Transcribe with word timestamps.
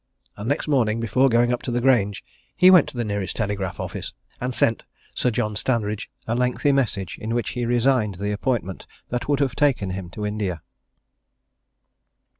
And 0.35 0.49
next 0.49 0.67
morning, 0.67 0.99
before 0.99 1.29
going 1.29 1.53
up 1.53 1.61
to 1.61 1.69
the 1.69 1.79
Grange, 1.79 2.25
he 2.57 2.71
went 2.71 2.89
to 2.89 2.97
the 2.97 3.03
nearest 3.05 3.35
telegraph 3.35 3.79
office, 3.79 4.15
and 4.41 4.51
sent 4.51 4.81
Sir 5.13 5.29
John 5.29 5.55
Standridge 5.55 6.09
a 6.25 6.33
lengthy 6.33 6.71
message 6.71 7.19
in 7.19 7.35
which 7.35 7.49
he 7.49 7.67
resigned 7.67 8.15
the 8.15 8.31
appointment 8.31 8.87
that 9.09 9.27
would 9.29 9.39
have 9.41 9.55
taken 9.55 9.91
him 9.91 10.09
to 10.09 10.25
India. 10.25 10.63